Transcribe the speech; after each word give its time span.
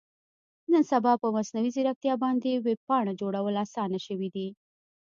نن 0.71 0.83
سبا 0.91 1.13
په 1.21 1.27
مصنوي 1.35 1.71
ځیرکتیا 1.75 2.13
باندې 2.23 2.61
ویب 2.65 2.79
پاڼه 2.87 3.13
جوړول 3.21 3.55
اسانه 3.65 3.99
شوي 4.05 4.29
دي. 4.35 4.47